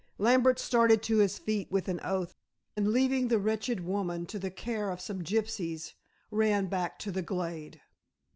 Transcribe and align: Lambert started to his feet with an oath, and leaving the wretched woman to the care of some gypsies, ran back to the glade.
Lambert 0.17 0.57
started 0.57 1.03
to 1.03 1.17
his 1.19 1.37
feet 1.37 1.71
with 1.71 1.87
an 1.87 1.99
oath, 2.03 2.33
and 2.75 2.87
leaving 2.91 3.27
the 3.27 3.37
wretched 3.37 3.81
woman 3.85 4.25
to 4.25 4.39
the 4.39 4.49
care 4.49 4.89
of 4.89 4.99
some 4.99 5.21
gypsies, 5.23 5.93
ran 6.31 6.65
back 6.65 6.97
to 6.97 7.11
the 7.11 7.21
glade. 7.21 7.79